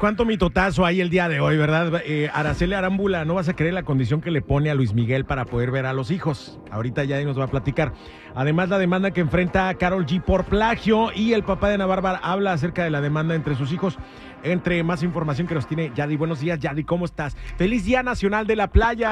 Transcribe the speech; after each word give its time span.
Cuánto 0.00 0.24
mitotazo 0.24 0.86
hay 0.86 1.02
el 1.02 1.10
día 1.10 1.28
de 1.28 1.40
hoy, 1.40 1.58
¿verdad? 1.58 2.00
Eh, 2.06 2.30
Araceli 2.32 2.72
Arámbula, 2.72 3.26
no 3.26 3.34
vas 3.34 3.50
a 3.50 3.54
creer 3.54 3.74
la 3.74 3.82
condición 3.82 4.22
que 4.22 4.30
le 4.30 4.40
pone 4.40 4.70
a 4.70 4.74
Luis 4.74 4.94
Miguel 4.94 5.26
para 5.26 5.44
poder 5.44 5.70
ver 5.70 5.84
a 5.84 5.92
los 5.92 6.10
hijos. 6.10 6.58
Ahorita 6.70 7.04
ya 7.04 7.22
nos 7.22 7.38
va 7.38 7.44
a 7.44 7.48
platicar. 7.48 7.92
Además, 8.34 8.70
la 8.70 8.78
demanda 8.78 9.10
que 9.10 9.20
enfrenta 9.20 9.68
a 9.68 9.74
Carol 9.74 10.06
G 10.06 10.22
por 10.22 10.46
plagio 10.46 11.12
y 11.14 11.34
el 11.34 11.42
papá 11.42 11.68
de 11.68 11.74
Ana 11.74 11.84
Bárbara 11.84 12.18
habla 12.22 12.54
acerca 12.54 12.82
de 12.82 12.88
la 12.88 13.02
demanda 13.02 13.34
entre 13.34 13.56
sus 13.56 13.74
hijos. 13.74 13.98
Entre 14.42 14.82
más 14.82 15.02
información 15.02 15.46
que 15.46 15.54
nos 15.54 15.66
tiene 15.66 15.92
Yadi. 15.94 16.16
Buenos 16.16 16.40
días, 16.40 16.58
Yadi, 16.58 16.82
¿cómo 16.84 17.04
estás? 17.04 17.36
¡Feliz 17.58 17.84
Día 17.84 18.02
Nacional 18.02 18.46
de 18.46 18.56
la 18.56 18.68
Playa! 18.68 19.10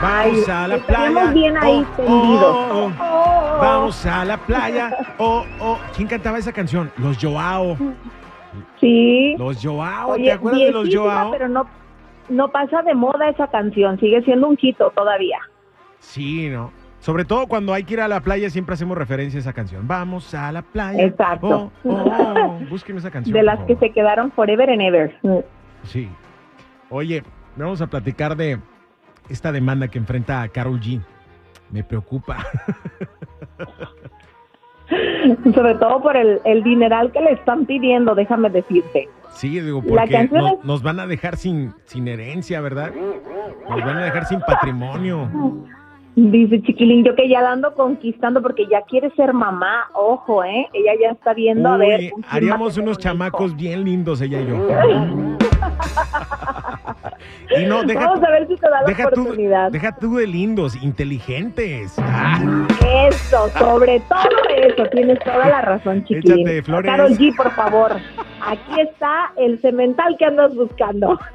Vamos 0.00 0.48
a 0.48 0.68
la 0.68 0.78
playa. 0.78 1.32
bien 1.32 1.56
ahí 1.56 1.84
oh, 1.98 2.04
oh, 2.06 2.92
oh. 3.00 3.58
Vamos 3.60 4.06
a 4.06 4.24
la 4.24 4.36
playa. 4.36 4.96
Oh, 5.18 5.44
oh. 5.58 5.80
¿Quién 5.96 6.06
cantaba 6.06 6.38
esa 6.38 6.52
canción? 6.52 6.92
Los 6.96 7.18
Joao. 7.20 7.76
Sí. 8.80 9.34
Los 9.38 9.64
Joao, 9.64 10.16
¿te 10.16 10.32
acuerdas 10.32 10.60
de 10.60 10.72
los 10.72 10.94
Joao? 10.94 11.30
Pero 11.30 11.48
no, 11.48 11.68
no 12.28 12.48
pasa 12.50 12.82
de 12.82 12.94
moda 12.94 13.28
esa 13.28 13.48
canción, 13.48 13.98
sigue 13.98 14.22
siendo 14.22 14.48
un 14.48 14.56
chito 14.56 14.90
todavía. 14.94 15.38
Sí, 15.98 16.48
¿no? 16.48 16.72
Sobre 17.00 17.24
todo 17.24 17.46
cuando 17.46 17.72
hay 17.72 17.84
que 17.84 17.94
ir 17.94 18.00
a 18.00 18.08
la 18.08 18.20
playa, 18.20 18.50
siempre 18.50 18.74
hacemos 18.74 18.98
referencia 18.98 19.38
a 19.38 19.40
esa 19.40 19.52
canción. 19.52 19.86
Vamos 19.86 20.34
a 20.34 20.50
la 20.50 20.62
playa. 20.62 21.04
Exacto. 21.04 21.70
Oh, 21.84 21.90
oh, 21.90 22.58
busquen 22.68 22.96
esa 22.98 23.10
canción. 23.10 23.34
De 23.34 23.42
las 23.42 23.60
que 23.66 23.76
se 23.76 23.90
quedaron 23.90 24.32
forever 24.32 24.68
and 24.68 24.82
ever. 24.82 25.44
Sí. 25.84 26.08
Oye, 26.90 27.22
vamos 27.56 27.80
a 27.80 27.86
platicar 27.86 28.36
de 28.36 28.58
esta 29.28 29.52
demanda 29.52 29.88
que 29.88 29.98
enfrenta 29.98 30.42
a 30.42 30.48
Carol 30.48 30.80
G. 30.80 31.00
Me 31.70 31.84
preocupa. 31.84 32.38
Sobre 35.54 35.74
todo 35.74 36.00
por 36.00 36.16
el, 36.16 36.40
el, 36.44 36.62
dineral 36.62 37.12
que 37.12 37.20
le 37.20 37.32
están 37.32 37.66
pidiendo, 37.66 38.14
déjame 38.14 38.50
decirte. 38.50 39.08
Sí, 39.30 39.60
digo, 39.60 39.82
porque 39.82 40.28
nos, 40.32 40.64
nos, 40.64 40.82
van 40.82 41.00
a 41.00 41.06
dejar 41.06 41.36
sin, 41.36 41.72
sin 41.84 42.08
herencia, 42.08 42.60
¿verdad? 42.60 42.90
Nos 43.68 43.80
van 43.80 43.98
a 43.98 44.04
dejar 44.04 44.26
sin 44.26 44.40
patrimonio. 44.40 45.28
Dice 46.16 46.60
Chiquilín, 46.62 47.04
yo 47.04 47.14
que 47.14 47.28
ya 47.28 47.40
la 47.42 47.52
ando 47.52 47.74
conquistando 47.74 48.42
porque 48.42 48.66
ya 48.66 48.82
quiere 48.82 49.10
ser 49.10 49.32
mamá, 49.32 49.88
ojo, 49.94 50.42
¿eh? 50.42 50.66
Ella 50.72 50.92
ya 51.00 51.10
está 51.10 51.32
viendo 51.32 51.68
a 51.68 51.76
ver. 51.76 52.10
Haríamos 52.28 52.76
unos 52.76 52.98
chamacos 52.98 53.54
bien 53.54 53.84
lindos, 53.84 54.20
ella 54.20 54.40
y 54.40 54.46
yo. 54.48 55.38
y 57.58 57.64
no, 57.66 57.82
deja, 57.82 58.06
Vamos 58.06 58.22
a 58.24 58.30
ver 58.30 58.46
si 58.48 58.56
te 58.56 58.68
da 58.68 58.82
la 58.82 58.92
oportunidad. 58.92 59.70
deja 59.70 59.96
tú 59.96 60.16
de 60.16 60.26
lindos, 60.26 60.76
inteligentes. 60.82 61.96
Eso, 63.08 63.48
sobre 63.58 64.00
todo 64.00 64.28
eso, 64.56 64.84
tienes 64.90 65.18
toda 65.20 65.48
la 65.48 65.60
razón, 65.62 66.04
Chiquilín. 66.04 66.46
Échate, 66.46 66.62
Flores. 66.62 66.90
Carol 66.90 67.10
G, 67.12 67.36
por 67.36 67.50
favor. 67.52 67.96
Aquí 68.46 68.80
está 68.80 69.32
el 69.36 69.60
cemental 69.60 70.16
que 70.18 70.24
andas 70.24 70.54
buscando. 70.54 71.18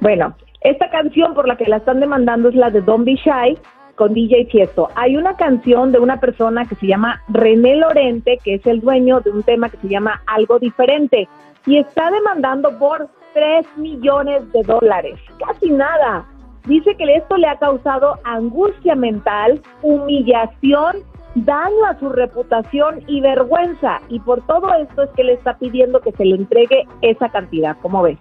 Bueno, 0.00 0.34
esta 0.62 0.90
canción 0.90 1.32
por 1.32 1.46
la 1.46 1.56
que 1.56 1.64
la 1.66 1.76
están 1.76 2.00
demandando 2.00 2.48
es 2.48 2.56
la 2.56 2.70
de 2.70 2.80
Don't 2.80 3.04
Be 3.04 3.14
Shy 3.14 3.56
con 4.02 4.14
DJ. 4.14 4.48
Hay 4.96 5.16
una 5.16 5.36
canción 5.36 5.92
de 5.92 6.00
una 6.00 6.18
persona 6.18 6.64
que 6.64 6.74
se 6.74 6.88
llama 6.88 7.22
René 7.28 7.76
Lorente, 7.76 8.36
que 8.42 8.54
es 8.54 8.66
el 8.66 8.80
dueño 8.80 9.20
de 9.20 9.30
un 9.30 9.44
tema 9.44 9.68
que 9.68 9.76
se 9.76 9.88
llama 9.88 10.20
Algo 10.26 10.58
Diferente, 10.58 11.28
y 11.66 11.78
está 11.78 12.10
demandando 12.10 12.76
por 12.80 13.08
3 13.32 13.64
millones 13.76 14.50
de 14.50 14.62
dólares. 14.64 15.20
Casi 15.46 15.70
nada. 15.70 16.26
Dice 16.66 16.96
que 16.96 17.04
esto 17.14 17.36
le 17.36 17.46
ha 17.46 17.56
causado 17.60 18.18
angustia 18.24 18.96
mental, 18.96 19.62
humillación, 19.82 20.96
daño 21.36 21.86
a 21.88 21.96
su 22.00 22.08
reputación 22.08 23.04
y 23.06 23.20
vergüenza. 23.20 24.00
Y 24.08 24.18
por 24.18 24.44
todo 24.48 24.74
esto 24.74 25.04
es 25.04 25.10
que 25.10 25.22
le 25.22 25.34
está 25.34 25.56
pidiendo 25.58 26.00
que 26.00 26.10
se 26.10 26.24
le 26.24 26.34
entregue 26.34 26.88
esa 27.02 27.28
cantidad. 27.28 27.76
¿Cómo 27.80 28.02
ves? 28.02 28.18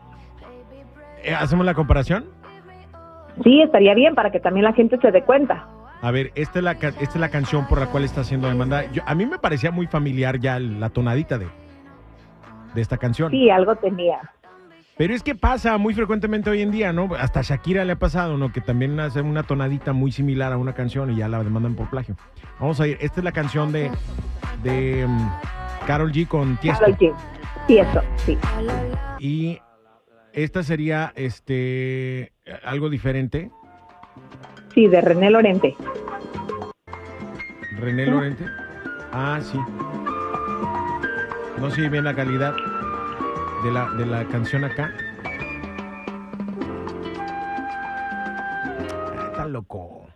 ¿Hacemos 1.40 1.66
la 1.66 1.74
comparación? 1.74 2.26
Sí, 3.44 3.62
estaría 3.62 3.94
bien 3.94 4.16
para 4.16 4.32
que 4.32 4.40
también 4.40 4.66
la 4.66 4.74
gente 4.74 4.98
se 5.02 5.12
dé 5.12 5.24
cuenta. 5.24 5.68
A 6.02 6.12
ver, 6.12 6.32
esta 6.36 6.60
es 6.60 6.64
la, 6.64 6.72
esta 6.72 7.00
es 7.00 7.16
la 7.16 7.30
canción 7.30 7.68
por 7.68 7.80
la 7.80 7.88
cual 7.88 8.04
está 8.04 8.24
siendo 8.24 8.48
demandada. 8.48 8.92
Yo, 8.92 9.04
a 9.06 9.14
mí 9.14 9.26
me 9.26 9.38
parecía 9.38 9.72
muy 9.72 9.88
familiar 9.88 10.40
ya 10.40 10.60
la 10.60 10.90
tonadita 10.90 11.38
de, 11.38 11.48
de 12.74 12.82
esta 12.82 12.98
canción. 12.98 13.30
Sí, 13.32 13.50
algo 13.50 13.76
tenía. 13.76 14.20
Pero 14.98 15.14
es 15.14 15.24
que 15.24 15.34
pasa 15.36 15.78
muy 15.78 15.94
frecuentemente 15.94 16.50
hoy 16.50 16.62
en 16.62 16.70
día, 16.70 16.92
¿no? 16.94 17.10
Hasta 17.18 17.42
Shakira 17.42 17.86
le 17.86 17.94
ha 17.94 17.96
pasado, 18.00 18.38
¿no? 18.38 18.52
Que 18.52 18.62
también 18.62 19.00
hace 19.00 19.22
una 19.22 19.44
tonadita 19.44 19.94
muy 19.94 20.12
similar 20.12 20.54
a 20.54 20.58
una 20.58 20.74
canción 20.74 21.12
y 21.12 21.16
ya 21.16 21.28
la 21.28 21.44
demandan 21.44 21.76
por 21.76 21.90
plagio. 21.90 22.16
Vamos 22.60 22.80
a 22.82 22.88
ir. 22.88 22.98
Esta 23.00 23.22
es 23.22 23.24
la 23.24 23.32
canción 23.32 23.72
de, 23.72 23.90
de 24.64 25.06
um, 25.06 25.30
Carol 25.88 26.12
G 26.12 26.28
con 26.28 26.58
Tiesto. 26.58 26.82
Carol 26.84 26.98
G. 26.98 27.14
Tiesto, 27.68 28.02
sí. 28.18 28.38
Y 29.20 29.60
esta 30.34 30.64
sería 30.64 31.12
este 31.16 32.34
algo 32.64 32.90
diferente. 32.90 33.52
Sí, 34.74 34.88
de 34.88 35.02
René 35.02 35.30
Lorente. 35.30 35.76
René 37.78 38.06
Lorente. 38.06 38.46
Ah, 39.12 39.40
sí. 39.42 39.58
No 41.60 41.70
sé 41.70 41.90
bien 41.90 42.06
la 42.06 42.16
calidad 42.16 42.56
de 43.64 43.72
la, 43.72 43.90
de 43.92 44.06
la 44.06 44.26
canción 44.26 44.64
acá. 44.64 44.94
Ah, 49.18 49.28
está 49.32 49.46
loco. 49.46 50.08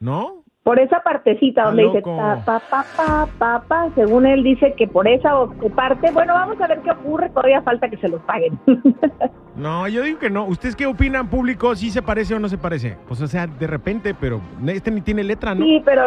¿No? 0.00 0.41
Por 0.62 0.78
esa 0.78 1.00
partecita 1.00 1.64
donde 1.64 1.84
dice 1.84 2.02
pa, 2.02 2.40
pa, 2.44 2.62
pa, 2.70 3.28
pa, 3.36 3.62
pa, 3.66 3.88
según 3.96 4.26
él 4.26 4.44
dice 4.44 4.74
que 4.76 4.86
por 4.86 5.08
esa 5.08 5.32
parte, 5.74 6.12
bueno, 6.12 6.34
vamos 6.34 6.60
a 6.60 6.68
ver 6.68 6.80
qué 6.82 6.92
ocurre, 6.92 7.30
todavía 7.30 7.62
falta 7.62 7.88
que 7.88 7.96
se 7.96 8.08
los 8.08 8.20
paguen. 8.22 8.56
no, 9.56 9.88
yo 9.88 10.02
digo 10.02 10.20
que 10.20 10.30
no. 10.30 10.44
¿Ustedes 10.44 10.76
qué 10.76 10.86
opinan, 10.86 11.28
público? 11.28 11.74
¿Si 11.74 11.90
se 11.90 12.00
parece 12.00 12.36
o 12.36 12.38
no 12.38 12.48
se 12.48 12.58
parece? 12.58 12.96
Pues 13.08 13.20
o 13.20 13.26
sea, 13.26 13.48
de 13.48 13.66
repente, 13.66 14.14
pero 14.14 14.40
este 14.68 14.92
ni 14.92 15.00
tiene 15.00 15.24
letra, 15.24 15.52
¿no? 15.52 15.64
Sí, 15.64 15.82
pero 15.84 16.06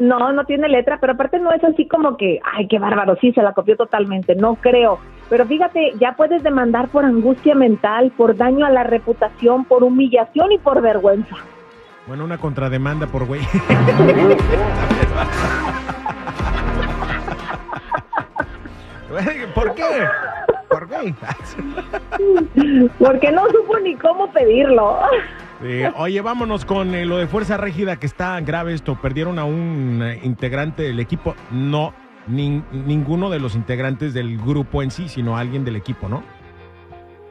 no, 0.00 0.32
no 0.32 0.44
tiene 0.44 0.68
letra, 0.68 0.98
pero 1.00 1.12
aparte 1.12 1.38
no 1.38 1.52
es 1.52 1.62
así 1.62 1.86
como 1.86 2.16
que, 2.16 2.40
ay, 2.52 2.66
qué 2.66 2.80
bárbaro, 2.80 3.16
sí, 3.20 3.32
se 3.32 3.42
la 3.42 3.52
copió 3.52 3.76
totalmente, 3.76 4.34
no 4.34 4.56
creo. 4.56 4.98
Pero 5.30 5.46
fíjate, 5.46 5.92
ya 6.00 6.14
puedes 6.16 6.42
demandar 6.42 6.88
por 6.88 7.04
angustia 7.04 7.54
mental, 7.54 8.12
por 8.16 8.36
daño 8.36 8.66
a 8.66 8.70
la 8.70 8.82
reputación, 8.82 9.64
por 9.64 9.84
humillación 9.84 10.50
y 10.50 10.58
por 10.58 10.82
vergüenza. 10.82 11.36
Bueno, 12.06 12.24
una 12.24 12.38
contrademanda 12.38 13.06
por 13.06 13.24
güey. 13.24 13.40
¿Por 19.54 19.74
qué? 19.74 19.84
¿Por 20.68 20.88
qué? 20.88 21.14
Porque 22.98 23.32
no 23.32 23.46
supo 23.48 23.78
ni 23.78 23.94
cómo 23.96 24.30
pedirlo. 24.32 24.98
oye, 25.96 26.20
vámonos 26.20 26.64
con 26.64 26.94
eh, 26.94 27.06
lo 27.06 27.16
de 27.16 27.26
Fuerza 27.26 27.56
Régida, 27.56 27.96
que 27.96 28.06
está 28.06 28.38
grave 28.40 28.74
esto. 28.74 28.98
Perdieron 29.00 29.38
a 29.38 29.44
un 29.44 30.02
eh, 30.02 30.20
integrante 30.24 30.82
del 30.82 31.00
equipo. 31.00 31.34
No, 31.50 31.94
ninguno 32.26 33.30
de 33.30 33.38
los 33.38 33.54
integrantes 33.54 34.12
del 34.12 34.36
grupo 34.36 34.82
en 34.82 34.90
sí, 34.90 35.08
sino 35.08 35.38
alguien 35.38 35.64
del 35.64 35.76
equipo, 35.76 36.08
¿no? 36.08 36.22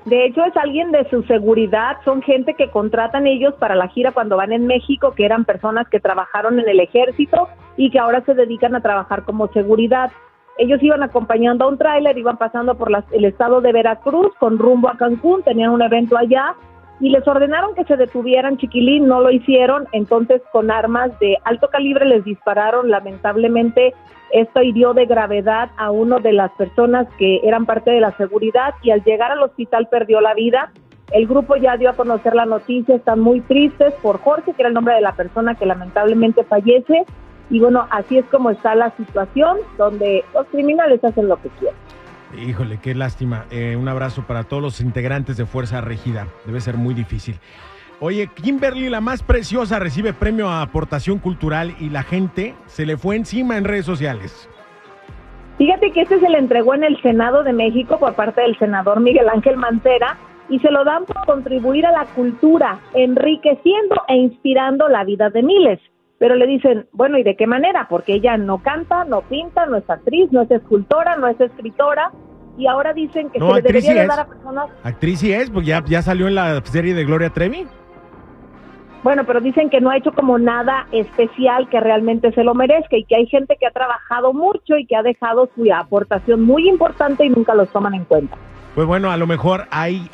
De 0.06 0.26
hecho, 0.26 0.44
es 0.44 0.56
alguien 0.58 0.92
de 0.92 1.10
su 1.10 1.24
seguridad, 1.24 1.98
son 2.04 2.22
gente 2.22 2.56
que 2.56 2.70
contratan 2.70 3.26
ellos 3.26 3.54
para 3.56 3.76
la 3.76 3.88
gira 3.88 4.12
cuando 4.12 4.36
van 4.36 4.52
en 4.52 4.68
México, 4.68 5.14
que 5.16 5.24
eran 5.24 5.46
personas 5.46 5.88
que 5.88 6.02
trabajaron 6.02 6.60
en 6.60 6.68
el 6.68 6.82
ejército 6.82 7.48
y 7.78 7.90
que 7.90 8.00
ahora 8.00 8.22
se 8.26 8.34
dedican 8.34 8.76
a 8.76 8.82
trabajar 8.82 9.24
como 9.24 9.48
seguridad. 9.54 10.12
Ellos 10.58 10.84
iban 10.84 11.04
acompañando 11.04 11.66
a 11.66 11.70
un 11.70 11.78
tráiler, 11.78 12.18
iban 12.18 12.38
pasando 12.38 12.76
por 12.76 12.92
el 13.12 13.26
estado 13.26 13.62
de 13.62 13.72
Veracruz 13.72 14.36
con 14.40 14.60
rumbo 14.60 14.90
a 14.90 14.98
Cancún, 14.98 15.42
tenían 15.42 15.72
un 15.72 15.82
evento 15.82 16.18
allá 16.18 16.54
y 17.04 17.10
les 17.10 17.28
ordenaron 17.28 17.76
que 17.76 17.84
se 17.84 17.98
detuvieran, 17.98 18.58
chiquilín, 18.58 19.08
no 19.08 19.20
lo 19.20 19.30
hicieron, 19.30 19.90
entonces 19.92 20.42
con 20.54 20.72
armas 20.72 21.12
de 21.20 21.38
alto 21.44 21.68
calibre 21.68 22.06
les 22.06 22.24
dispararon, 22.24 22.90
lamentablemente 22.90 23.94
esto 24.32 24.62
hirió 24.62 24.94
de 24.94 25.06
gravedad 25.06 25.70
a 25.76 25.92
uno 25.92 26.20
de 26.20 26.32
las 26.32 26.50
personas 26.54 27.06
que 27.18 27.42
eran 27.44 27.66
parte 27.66 27.92
de 27.92 28.00
la 28.00 28.16
seguridad 28.16 28.74
y 28.84 28.92
al 28.92 29.04
llegar 29.04 29.34
al 29.34 29.44
hospital 29.44 29.90
perdió 29.92 30.22
la 30.22 30.34
vida. 30.34 30.72
El 31.12 31.28
grupo 31.28 31.58
ya 31.58 31.76
dio 31.76 31.90
a 31.90 31.94
conocer 31.98 32.36
la 32.36 32.46
noticia, 32.46 32.96
están 32.96 33.20
muy 33.20 33.42
tristes 33.42 33.94
por 34.02 34.22
Jorge, 34.22 34.54
que 34.54 34.62
era 34.62 34.70
el 34.70 34.74
nombre 34.74 34.96
de 34.96 35.02
la 35.02 35.12
persona 35.12 35.56
que 35.56 35.66
lamentablemente 35.66 36.46
fallece. 36.46 37.04
Y 37.50 37.60
bueno, 37.60 37.86
así 37.92 38.18
es 38.18 38.26
como 38.28 38.50
está 38.50 38.76
la 38.76 38.92
situación, 38.96 39.58
donde 39.78 40.24
los 40.34 40.48
criminales 40.48 41.04
hacen 41.04 41.28
lo 41.28 41.36
que 41.36 41.50
quieren. 41.60 41.83
Híjole, 42.38 42.80
qué 42.82 42.96
lástima. 42.96 43.46
Eh, 43.52 43.76
un 43.76 43.88
abrazo 43.88 44.24
para 44.28 44.44
todos 44.44 44.62
los 44.62 44.82
integrantes 44.82 45.38
de 45.38 45.46
Fuerza 45.46 45.82
Regida. 45.82 46.28
Debe 46.46 46.62
ser 46.62 46.76
muy 46.76 46.94
difícil. 46.94 47.40
Oye, 48.00 48.28
Kimberly, 48.28 48.90
la 48.90 49.02
más 49.02 49.24
preciosa, 49.24 49.80
recibe 49.80 50.14
premio 50.14 50.50
a 50.50 50.62
aportación 50.62 51.20
cultural 51.20 51.76
y 51.80 51.90
la 51.90 52.04
gente 52.04 52.56
se 52.66 52.86
le 52.86 52.98
fue 52.98 53.16
encima 53.16 53.58
en 53.58 53.64
redes 53.64 53.86
sociales. 53.86 54.50
Fíjate 55.58 55.92
que 55.92 56.02
este 56.02 56.20
se 56.20 56.30
le 56.30 56.40
entregó 56.40 56.74
en 56.74 56.84
el 56.84 57.00
Senado 57.02 57.44
de 57.44 57.54
México 57.54 58.00
por 58.00 58.16
parte 58.16 58.42
del 58.42 58.58
senador 58.58 59.00
Miguel 59.00 59.30
Ángel 59.30 59.56
Mancera 59.56 60.18
y 60.50 60.60
se 60.60 60.72
lo 60.72 60.84
dan 60.84 61.06
por 61.06 61.26
contribuir 61.26 61.86
a 61.86 61.92
la 61.92 62.06
cultura, 62.06 62.80
enriqueciendo 62.94 63.96
e 64.08 64.18
inspirando 64.18 64.90
la 64.90 65.04
vida 65.04 65.30
de 65.30 65.44
miles. 65.44 65.80
pero 66.20 66.36
le 66.36 66.48
dicen, 66.48 66.88
bueno, 66.94 67.18
¿y 67.18 67.24
de 67.24 67.36
qué 67.36 67.48
manera? 67.48 67.88
Porque 67.90 68.14
ella 68.14 68.38
no 68.38 68.64
canta, 68.64 69.04
no 69.04 69.24
pinta, 69.24 69.66
no 69.66 69.76
es 69.76 69.90
actriz, 69.90 70.32
no 70.32 70.44
es 70.44 70.52
escultora, 70.52 71.18
no 71.18 71.28
es 71.28 71.38
escritora, 71.40 72.14
y 72.58 72.68
ahora 72.68 72.94
dicen 72.94 73.30
que 73.30 73.40
No, 73.40 73.50
se 73.50 73.56
le 73.56 73.62
debería 73.62 73.92
sí 73.92 73.98
de 73.98 74.08
dar 74.08 74.20
a 74.20 74.26
personas, 74.28 74.70
Actriz 74.84 75.20
sí 75.20 75.34
es, 75.34 75.50
pues 75.50 75.66
ya, 75.66 75.84
ya 75.86 76.02
salió 76.02 76.28
en 76.28 76.36
la 76.36 76.62
serie 76.66 76.94
de 76.94 77.04
Gloria 77.04 77.30
Trevi. 77.32 77.66
bueno, 79.04 79.24
pero 79.26 79.42
dicen 79.42 79.70
que 79.70 79.82
no 79.82 79.90
ha 79.90 79.98
hecho 79.98 80.12
como 80.12 80.38
nada 80.38 80.88
especial 80.92 81.68
que 81.70 81.80
realmente 81.80 82.32
se 82.34 82.44
lo 82.44 82.54
merezca 82.54 82.96
y 82.96 83.06
que 83.06 83.16
hay 83.16 83.26
gente 83.28 83.58
que 83.60 83.66
ha 83.68 83.72
trabajado 83.72 84.34
mucho 84.34 84.78
y 84.78 84.86
que 84.86 84.96
ha 84.96 85.04
dejado 85.04 85.50
su 85.56 85.64
aportación 85.74 86.44
muy 86.44 86.70
importante 86.70 87.26
y 87.26 87.30
nunca 87.30 87.54
los 87.56 87.70
toman 87.70 87.96
en 87.96 88.06
cuenta. 88.06 88.38
Pues 88.76 88.88
bueno, 88.88 89.12
a 89.12 89.18
lo 89.18 89.28
mejor 89.28 89.66
hay 89.72 90.10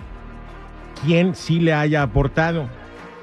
quien 1.06 1.36
sí 1.36 1.60
le 1.60 1.74
haya 1.74 2.02
aportado 2.04 2.68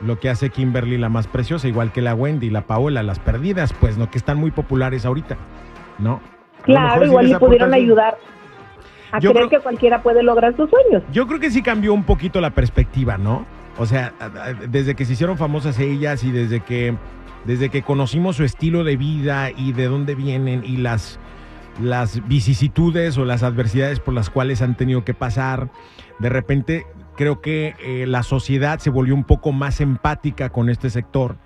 lo 0.03 0.19
que 0.21 0.29
hace 0.29 0.51
Kimberly 0.51 0.99
la 0.99 1.09
más 1.09 1.27
preciosa, 1.27 1.69
igual 1.69 1.91
que 1.91 2.03
la 2.03 2.15
Wendy, 2.15 2.51
la 2.51 2.63
Paola, 2.63 3.03
las 3.03 3.19
perdidas, 3.19 3.73
pues 3.81 3.97
no, 3.97 4.11
que 4.11 4.19
están 4.19 4.39
muy 4.39 4.51
populares 4.51 5.07
ahorita, 5.07 5.37
¿no? 5.99 6.21
A 6.61 6.63
Claro, 6.65 7.03
sí 7.03 7.09
igual 7.09 7.29
le 7.31 7.39
pudieron 7.39 7.73
ayudar 7.75 8.17
a 9.17 9.21
Yo 9.21 9.31
creer 9.33 9.49
creo- 9.49 9.59
que 9.61 9.63
cualquiera 9.63 10.03
puede 10.03 10.23
lograr 10.23 10.57
sus 10.57 10.69
sueños. 10.71 11.03
Yo 11.13 11.27
creo 11.27 11.41
que 11.41 11.51
sí 11.51 11.63
cambió 11.63 11.93
un 11.93 12.05
poquito 12.05 12.41
la 12.41 12.51
perspectiva, 12.51 13.19
¿no? 13.19 13.47
O 13.79 13.87
sea, 13.87 14.13
desde 14.71 14.95
que 14.95 15.05
se 15.05 15.13
hicieron 15.15 15.37
famosas 15.37 15.79
ellas 15.79 16.25
y 16.25 16.31
desde 16.33 16.61
que, 16.61 16.95
desde 17.45 17.69
que 17.69 17.83
conocimos 17.83 18.37
su 18.37 18.45
estilo 18.45 18.85
de 18.85 18.97
vida 18.97 19.51
y 19.51 19.73
de 19.73 19.85
dónde 19.87 20.15
vienen 20.15 20.65
y 20.65 20.79
las, 20.79 21.19
las 21.83 22.27
vicisitudes 22.27 23.19
o 23.19 23.25
las 23.27 23.43
adversidades 23.43 24.01
por 24.01 24.15
las 24.15 24.31
cuales 24.31 24.63
han 24.63 24.77
tenido 24.77 25.05
que 25.05 25.13
pasar, 25.13 25.69
de 26.19 26.29
repente 26.31 26.87
creo 27.17 27.41
que 27.43 27.75
eh, 27.85 28.07
la 28.07 28.23
sociedad 28.23 28.79
se 28.79 28.89
volvió 28.91 29.15
un 29.15 29.25
poco 29.25 29.53
más 29.53 29.81
empática 29.83 30.49
con 30.49 30.71
este 30.71 30.89
sector 30.89 31.37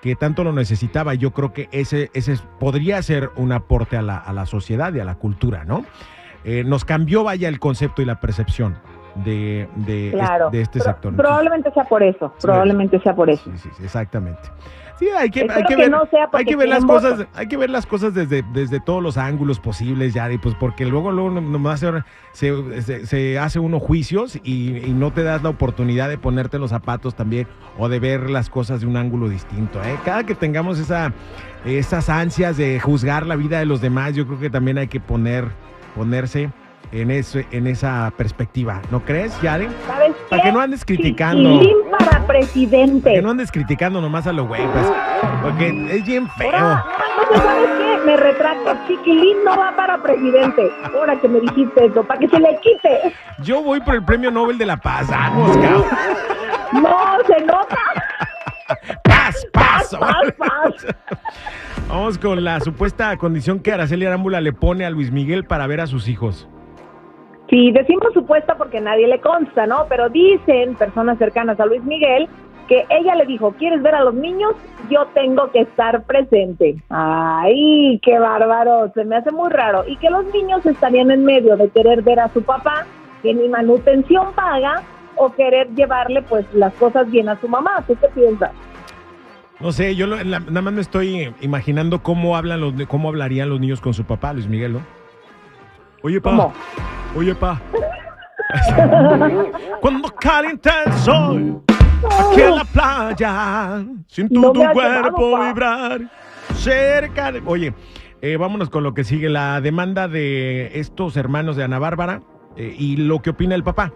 que 0.00 0.16
tanto 0.16 0.42
lo 0.44 0.52
necesitaba. 0.52 1.14
Yo 1.14 1.32
creo 1.32 1.52
que 1.52 1.68
ese, 1.72 2.10
ese 2.14 2.36
podría 2.60 3.00
ser 3.02 3.30
un 3.36 3.52
aporte 3.52 3.96
a 3.98 4.02
la, 4.02 4.16
a 4.18 4.32
la 4.32 4.46
sociedad 4.46 4.92
y 4.94 5.00
a 5.00 5.04
la 5.04 5.14
cultura, 5.16 5.64
¿no? 5.64 5.84
Eh, 6.44 6.62
nos 6.64 6.84
cambió, 6.84 7.24
vaya, 7.24 7.48
el 7.48 7.58
concepto 7.58 8.02
y 8.02 8.04
la 8.04 8.20
percepción 8.20 8.76
de, 9.24 9.68
de, 9.76 10.10
Claro. 10.12 10.46
es- 10.46 10.52
de 10.52 10.60
este 10.60 10.78
Pro- 10.80 10.92
sector. 10.92 11.16
probablemente 11.16 11.70
sea 11.72 11.84
por 11.84 12.02
eso, 12.02 12.32
Sí. 12.38 12.46
probablemente 12.46 13.00
sea 13.00 13.14
por 13.14 13.30
eso. 13.30 13.44
Sí, 13.44 13.58
sí, 13.58 13.68
sí, 13.76 13.84
exactamente. 13.84 14.42
Sí, 14.98 15.08
hay 15.08 15.28
que, 15.28 15.40
hay 15.42 15.62
que 15.64 15.68
que 15.70 15.76
ver, 15.76 15.90
no 15.90 16.02
hay 16.32 16.44
que 16.44 16.54
ver 16.54 16.68
las 16.68 16.84
cosas, 16.84 17.26
hay 17.34 17.48
que 17.48 17.56
ver 17.56 17.68
las 17.68 17.84
cosas 17.84 18.14
desde, 18.14 18.44
desde 18.52 18.78
todos 18.78 19.02
los 19.02 19.16
ángulos 19.18 19.58
posibles, 19.58 20.14
Yari, 20.14 20.38
pues 20.38 20.54
porque 20.54 20.84
luego, 20.86 21.10
luego 21.10 21.30
no- 21.30 21.40
nomás 21.40 21.80
se, 21.80 21.92
se, 22.32 23.04
se- 23.06 23.38
hace 23.38 23.58
uno 23.58 23.80
juicios 23.80 24.36
y, 24.44 24.76
y 24.78 24.92
no 24.94 25.12
te 25.12 25.24
das 25.24 25.42
la 25.42 25.48
oportunidad 25.48 26.08
de 26.08 26.16
ponerte 26.16 26.60
los 26.60 26.70
zapatos 26.70 27.16
también 27.16 27.48
o 27.76 27.88
de 27.88 27.98
ver 27.98 28.30
las 28.30 28.48
cosas 28.50 28.82
de 28.82 28.86
un 28.86 28.96
ángulo 28.96 29.28
distinto. 29.28 29.82
¿eh? 29.82 29.96
Cada 30.04 30.24
que 30.24 30.36
tengamos 30.36 30.78
esa, 30.78 31.12
esas 31.64 32.08
ansias 32.08 32.56
de 32.56 32.78
juzgar 32.78 33.26
la 33.26 33.34
vida 33.34 33.58
de 33.58 33.66
los 33.66 33.80
demás, 33.80 34.14
yo 34.14 34.26
creo 34.28 34.38
que 34.38 34.50
también 34.50 34.78
hay 34.78 34.86
que 34.86 35.00
poner, 35.00 35.48
ponerse 35.94 36.50
en, 36.92 37.10
ese, 37.10 37.46
en 37.50 37.66
esa 37.66 38.12
perspectiva. 38.16 38.80
¿No 38.90 39.00
crees? 39.04 39.32
¿Sabes 39.34 39.70
Para 40.28 40.42
que 40.42 40.52
no 40.52 40.60
andes 40.60 40.84
criticando. 40.84 41.60
Chiquilín 41.60 41.76
para 41.90 42.26
presidente. 42.26 43.14
Que 43.14 43.22
no 43.22 43.30
andes 43.30 43.50
criticando 43.50 44.00
nomás 44.00 44.26
a 44.26 44.32
los 44.32 44.46
güey, 44.46 44.62
pues, 44.66 44.86
porque 45.42 45.68
es 45.90 46.06
bien 46.06 46.28
feo. 46.30 46.52
Ahora, 46.52 46.84
no, 47.30 47.38
¿sabes 47.38 47.70
qué? 47.78 48.04
Me 48.06 48.16
retracto. 48.16 48.76
Chiquilín 48.86 49.44
no 49.44 49.56
va 49.56 49.74
para 49.76 50.02
presidente. 50.02 50.70
Ahora 50.94 51.18
que 51.20 51.28
me 51.28 51.40
dijiste 51.40 51.86
eso, 51.86 52.04
para 52.04 52.20
que 52.20 52.28
se 52.28 52.38
le 52.38 52.58
quite. 52.60 53.14
Yo 53.42 53.62
voy 53.62 53.80
por 53.80 53.94
el 53.94 54.04
premio 54.04 54.30
Nobel 54.30 54.58
de 54.58 54.66
la 54.66 54.76
Paz. 54.76 55.08
Vamos, 55.08 55.56
cabrón. 55.56 55.84
No, 56.72 57.18
se 57.26 57.40
nota. 57.44 57.78
Paz, 59.04 59.46
paz. 59.52 59.94
Paz, 59.98 60.32
paz. 60.38 60.86
Con 62.04 62.44
la 62.44 62.60
supuesta 62.60 63.16
condición 63.16 63.60
que 63.60 63.72
Araceli 63.72 64.04
Arámbula 64.04 64.42
le 64.42 64.52
pone 64.52 64.84
a 64.84 64.90
Luis 64.90 65.10
Miguel 65.10 65.44
para 65.44 65.66
ver 65.66 65.80
a 65.80 65.86
sus 65.86 66.06
hijos. 66.06 66.46
Sí, 67.48 67.72
decimos 67.72 68.12
supuesta 68.12 68.58
porque 68.58 68.78
nadie 68.78 69.08
le 69.08 69.22
consta, 69.22 69.66
¿no? 69.66 69.86
Pero 69.88 70.10
dicen 70.10 70.74
personas 70.74 71.16
cercanas 71.16 71.58
a 71.58 71.64
Luis 71.64 71.82
Miguel 71.82 72.28
que 72.68 72.84
ella 72.90 73.14
le 73.14 73.24
dijo, 73.24 73.52
¿quieres 73.52 73.82
ver 73.82 73.94
a 73.94 74.04
los 74.04 74.12
niños? 74.12 74.52
Yo 74.90 75.06
tengo 75.14 75.50
que 75.50 75.60
estar 75.60 76.02
presente. 76.04 76.76
Ay, 76.90 77.98
qué 78.02 78.18
bárbaro, 78.18 78.92
se 78.92 79.02
me 79.06 79.16
hace 79.16 79.30
muy 79.30 79.48
raro. 79.48 79.84
Y 79.88 79.96
que 79.96 80.10
los 80.10 80.26
niños 80.26 80.66
estarían 80.66 81.10
en 81.10 81.24
medio 81.24 81.56
de 81.56 81.70
querer 81.70 82.02
ver 82.02 82.20
a 82.20 82.28
su 82.28 82.42
papá, 82.42 82.84
que 83.22 83.32
ni 83.32 83.48
manutención 83.48 84.34
paga, 84.34 84.82
o 85.16 85.32
querer 85.32 85.70
llevarle 85.70 86.20
pues 86.20 86.44
las 86.52 86.74
cosas 86.74 87.10
bien 87.10 87.30
a 87.30 87.40
su 87.40 87.48
mamá. 87.48 87.82
¿Tú 87.86 87.96
qué 87.98 88.08
piensas? 88.08 88.50
No 89.60 89.72
sé, 89.72 89.94
yo 89.96 90.06
lo- 90.06 90.22
la- 90.22 90.40
nada 90.40 90.62
más 90.62 90.72
me 90.72 90.80
estoy 90.80 91.32
imaginando 91.40 92.02
cómo 92.02 92.36
hablan 92.36 92.60
los, 92.60 92.74
cómo 92.88 93.08
hablarían 93.08 93.48
los 93.48 93.60
niños 93.60 93.80
con 93.80 93.94
su 93.94 94.04
papá, 94.04 94.32
Luis 94.32 94.46
Miguel, 94.48 94.74
¿no? 94.74 94.80
Oye, 96.02 96.20
pa. 96.20 96.30
¿Cómo? 96.30 96.52
Oye, 97.16 97.34
pa. 97.34 97.60
Cuando 99.80 100.08
calienta 100.20 100.82
el 100.84 100.92
sol, 100.94 101.62
aquí 102.10 102.40
en 102.42 102.56
la 102.56 102.64
playa, 102.64 103.84
siento 104.06 104.40
No 104.40 104.52
tu 104.52 104.60
cuerpo 104.72 105.38
vibrar 105.46 106.00
cerca 106.54 107.32
de... 107.32 107.42
Oye, 107.46 107.72
eh, 108.20 108.36
vámonos 108.36 108.70
con 108.70 108.82
lo 108.82 108.92
que 108.94 109.04
sigue, 109.04 109.28
la 109.28 109.60
demanda 109.60 110.08
de 110.08 110.78
estos 110.78 111.16
hermanos 111.16 111.56
de 111.56 111.64
Ana 111.64 111.78
Bárbara 111.78 112.22
eh, 112.56 112.74
y 112.78 112.96
lo 112.96 113.22
que 113.22 113.30
opina 113.30 113.54
el 113.54 113.64
papá. 113.64 113.92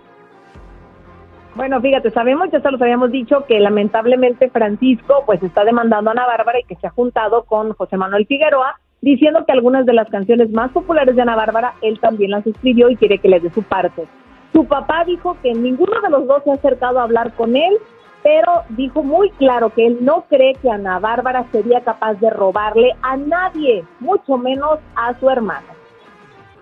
Bueno, 1.59 1.81
fíjate, 1.81 2.13
sabemos, 2.13 2.51
ya 2.53 2.61
se 2.61 2.71
los 2.71 2.81
habíamos 2.81 3.11
dicho, 3.11 3.45
que 3.49 3.59
lamentablemente 3.59 4.49
Francisco 4.49 5.25
pues 5.27 5.43
está 5.43 5.65
demandando 5.65 6.09
a 6.09 6.13
Ana 6.13 6.25
Bárbara 6.25 6.61
y 6.61 6.63
que 6.63 6.77
se 6.77 6.87
ha 6.87 6.91
juntado 6.91 7.43
con 7.47 7.73
José 7.73 7.97
Manuel 7.97 8.27
Figueroa, 8.27 8.79
diciendo 9.01 9.45
que 9.45 9.51
algunas 9.51 9.85
de 9.85 9.93
las 9.93 10.09
canciones 10.09 10.53
más 10.53 10.71
populares 10.71 11.17
de 11.17 11.23
Ana 11.23 11.35
Bárbara, 11.35 11.75
él 11.83 11.99
también 11.99 12.31
las 12.31 12.47
escribió 12.47 12.89
y 12.91 12.97
quiere 12.97 13.19
que 13.19 13.29
le 13.29 13.41
dé 13.41 13.51
su 13.51 13.65
parte. 13.65 14.07
Su 14.53 14.67
papá 14.67 15.03
dijo 15.05 15.37
que 15.43 15.53
ninguno 15.53 16.01
de 16.01 16.11
los 16.11 16.29
dos 16.29 16.45
se 16.45 16.53
ha 16.53 16.55
acercado 16.55 17.01
a 17.01 17.03
hablar 17.03 17.33
con 17.33 17.57
él, 17.57 17.77
pero 18.23 18.63
dijo 18.69 19.03
muy 19.03 19.31
claro 19.31 19.71
que 19.71 19.85
él 19.85 19.99
no 20.01 20.27
cree 20.29 20.55
que 20.63 20.71
Ana 20.71 21.01
Bárbara 21.01 21.45
sería 21.51 21.81
capaz 21.81 22.15
de 22.21 22.31
robarle 22.31 22.93
a 23.03 23.17
nadie, 23.17 23.85
mucho 23.99 24.39
menos 24.39 24.79
a 24.95 25.13
su 25.19 25.29
hermano. 25.29 25.78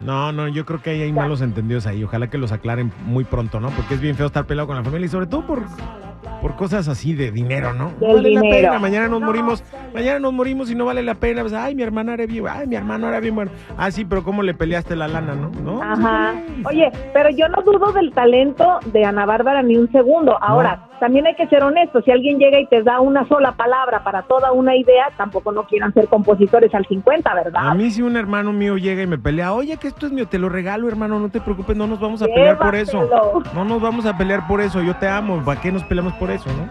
No, 0.01 0.31
no, 0.33 0.49
yo 0.49 0.65
creo 0.67 0.83
que 0.83 0.91
ahí 0.91 1.03
hay 1.03 1.13
malos 1.13 1.41
entendidos 1.41 1.87
ahí. 1.87 2.05
Ojalá 2.05 2.29
que 2.29 2.39
los 2.39 2.53
aclaren 2.53 2.93
muy 3.07 3.25
pronto, 3.25 3.61
¿no? 3.61 3.71
Porque 3.71 3.95
es 3.95 4.01
bien 4.01 4.15
feo 4.17 4.27
estar 4.27 4.45
peleado 4.47 4.67
con 4.67 4.77
la 4.77 4.85
familia 4.85 5.07
y 5.07 5.09
sobre 5.09 5.27
todo 5.27 5.47
por, 5.47 5.63
por 6.43 6.55
cosas 6.57 6.87
así 6.89 7.15
de 7.15 7.31
dinero, 7.31 7.73
¿no? 7.73 7.93
Vale 8.01 8.31
la 8.31 8.41
pena. 8.43 8.79
Mañana 8.79 9.09
nos 9.09 9.21
No. 9.21 9.27
morimos, 9.27 9.65
mañana 9.95 10.19
nos 10.19 10.33
morimos 10.33 10.71
y 10.71 10.75
no 10.75 10.85
vale 10.85 11.03
la 11.03 11.15
pena. 11.15 11.41
Pues, 11.41 11.55
ay, 11.55 11.75
mi 11.75 11.83
hermana 11.83 12.15
era 12.15 12.27
bien, 12.27 12.45
ay, 12.49 12.67
mi 12.67 12.77
hermano 12.77 13.09
era 13.09 13.21
bien 13.21 13.35
bueno. 13.35 13.51
Ah, 13.79 13.91
sí, 13.91 14.05
pero 14.05 14.23
¿cómo 14.23 14.43
le 14.43 14.53
peleaste 14.55 14.95
la 14.97 15.09
lana, 15.09 15.35
no? 15.35 15.51
¿No? 15.65 15.83
Ajá. 15.83 16.35
Oye, 16.65 16.93
pero 17.15 17.31
yo 17.31 17.49
no 17.49 17.63
dudo 17.63 17.93
del 17.93 18.13
talento 18.13 18.79
de 18.93 19.05
Ana 19.05 19.25
Bárbara 19.25 19.63
ni 19.63 19.77
un 19.77 19.91
segundo. 19.93 20.37
Ahora, 20.43 20.86
también 20.99 21.27
hay 21.27 21.35
que 21.35 21.47
ser 21.49 21.63
honestos. 21.63 22.05
Si 22.05 22.11
alguien 22.11 22.39
llega 22.39 22.59
y 22.61 22.67
te 22.67 22.83
da 22.83 23.01
una 23.01 23.27
sola 23.29 23.53
palabra 23.53 24.03
para 24.03 24.23
toda 24.23 24.53
una 24.53 24.77
idea, 24.77 25.07
tampoco 25.17 25.53
no 25.53 25.65
quieran 25.65 25.93
ser 25.95 26.09
compositores 26.09 26.75
al 26.75 26.87
50, 26.87 27.35
¿verdad? 27.35 27.69
A 27.69 27.75
mí 27.75 27.91
si 27.91 28.03
un 28.03 28.17
hermano 28.17 28.53
mío 28.53 28.77
llega 28.77 29.03
y 29.03 29.07
me 29.07 29.19
pelea, 29.19 29.53
oye, 29.53 29.77
que 29.77 29.89
esto 29.89 30.07
es 30.07 30.13
mío, 30.13 30.27
te 30.27 30.39
lo 30.39 30.49
regalo, 30.49 30.89
hermano, 30.89 31.19
no 31.19 31.29
te 31.29 31.41
preocupes, 31.41 31.77
no 31.77 31.87
nos 31.87 32.01
vamos 32.01 32.23
a 32.23 32.27
pelear 32.27 32.59
por 32.59 32.75
eso. 32.75 33.09
No 33.55 33.65
nos 33.65 33.81
vamos 33.81 34.07
a 34.07 34.17
pelear 34.17 34.47
por 34.47 34.61
eso, 34.61 34.83
yo 34.83 34.95
te 34.97 35.09
amo, 35.09 35.43
¿para 35.45 35.61
qué 35.61 35.73
nos 35.73 35.85
peleamos 35.85 36.13
por 36.15 36.31
eso, 36.31 36.49
no? 36.51 36.67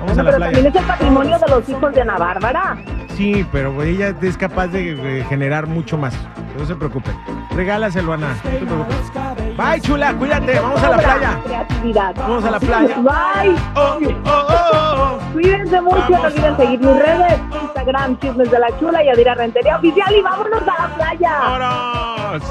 Vamos 0.00 0.18
a 0.18 0.22
la 0.22 0.30
pero 0.30 0.36
playa. 0.36 0.52
también 0.52 0.66
es 0.66 0.80
el 0.80 0.86
patrimonio 0.86 1.38
de 1.38 1.48
los 1.48 1.68
hijos 1.68 1.92
de 1.94 2.00
Ana 2.00 2.16
Bárbara. 2.18 2.76
Sí, 3.16 3.46
pero 3.50 3.82
ella 3.82 4.14
es 4.20 4.36
capaz 4.36 4.68
de 4.68 4.92
eh, 5.20 5.24
generar 5.24 5.66
mucho 5.66 5.96
más. 5.96 6.14
No 6.58 6.64
se 6.66 6.74
preocupe. 6.76 7.10
Regálaselo, 7.54 8.12
Ana. 8.12 8.36
No 8.44 8.50
te 8.50 8.66
preocupes. 8.66 9.12
Bye, 9.56 9.80
chula, 9.80 10.12
cuídate. 10.14 10.58
Vamos 10.60 10.82
a 10.82 10.88
la 10.90 10.96
playa. 10.98 11.40
Creatividad. 11.44 12.14
Vamos 12.16 12.44
a 12.44 12.50
la 12.50 12.60
playa. 12.60 12.96
Bye. 12.98 13.56
Oh, 13.74 13.98
oh, 14.02 14.10
oh, 14.26 14.94
oh. 14.96 15.18
Cuídense 15.32 15.80
mucho, 15.80 15.96
no 15.96 16.10
Vamos. 16.10 16.24
olviden 16.32 16.56
seguir 16.56 16.80
mis 16.80 16.96
redes, 16.98 17.40
Instagram, 17.62 18.18
Chismes 18.18 18.50
de 18.50 18.58
la 18.58 18.78
Chula 18.78 19.02
y 19.04 19.08
Adira 19.08 19.34
Rentería 19.34 19.76
Oficial 19.76 20.14
y 20.14 20.20
vámonos 20.22 20.62
a 20.62 20.66
la 20.88 20.94
playa. 20.94 21.38
¡Vámonos! 21.40 22.42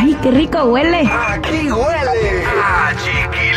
Ay, 0.00 0.16
qué 0.22 0.30
rico 0.30 0.62
huele. 0.64 1.00
Aquí 1.00 1.70
huele 1.70 2.44
a 2.46 2.92
chiquilín. 2.96 3.47